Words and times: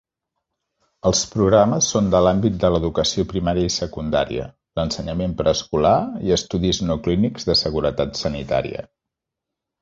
Els 1.09 1.19
programes 1.33 1.89
són 1.95 2.07
de 2.15 2.21
l'àmbit 2.27 2.55
de 2.63 2.71
l'educació 2.75 3.25
primària 3.33 3.67
i 3.73 3.73
secundària, 3.75 4.47
l'ensenyament 4.81 5.37
preescolar 5.43 5.93
i 6.31 6.35
estudis 6.39 6.81
no 6.89 6.99
clínics 7.09 7.47
de 7.51 7.59
seguretat 7.63 8.19
sanitària. 8.25 8.83